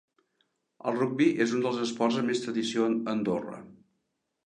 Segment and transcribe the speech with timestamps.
[0.91, 3.65] El rugbi és un dels esports amb més tradició a Andorra.